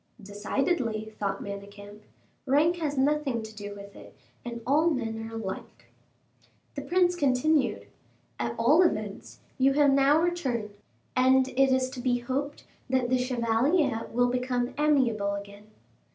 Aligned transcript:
"Decidedly," 0.19 1.13
thought 1.19 1.43
Manicamp, 1.43 2.01
"rank 2.47 2.77
has 2.77 2.97
nothing 2.97 3.43
to 3.43 3.55
do 3.55 3.75
with 3.75 3.95
it, 3.95 4.15
and 4.43 4.59
all 4.65 4.89
men 4.89 5.29
are 5.29 5.35
alike." 5.35 5.91
The 6.73 6.81
prince 6.81 7.15
continued: 7.15 7.85
"At 8.39 8.55
all 8.57 8.81
events, 8.81 9.41
you 9.59 9.73
have 9.73 9.91
now 9.91 10.19
returned, 10.19 10.73
and 11.15 11.47
it 11.49 11.71
is 11.71 11.87
to 11.91 11.99
be 11.99 12.17
hoped 12.17 12.63
that 12.89 13.09
the 13.11 13.19
chevalier 13.19 14.07
will 14.11 14.29
become 14.31 14.73
amiable 14.75 15.35
again." 15.35 15.67